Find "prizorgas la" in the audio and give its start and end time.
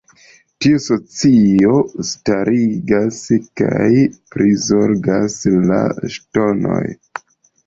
4.37-5.85